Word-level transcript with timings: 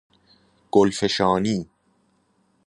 گلفشانی 0.71 1.69